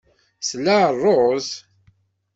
Tla 0.49 0.77
ṛṛuz? 0.99 1.47